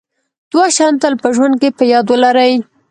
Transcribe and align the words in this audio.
دوه 0.51 0.67
شیان 0.75 0.95
تل 1.01 1.13
په 1.21 1.27
ژوند 1.35 1.55
کې 1.61 1.69
په 1.77 1.83
یاد 1.91 2.05
ولرئ. 2.09 2.53